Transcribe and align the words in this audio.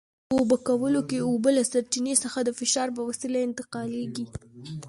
په 0.03 0.07
څاڅکو 0.07 0.35
اوبه 0.35 0.57
کولو 0.67 1.01
کې 1.09 1.17
اوبه 1.29 1.49
له 1.57 1.63
سرچینې 1.71 2.13
څخه 2.23 2.39
د 2.43 2.49
فشار 2.59 2.87
په 2.97 3.01
وسیله 3.09 3.39
انتقالېږي. 3.47 4.25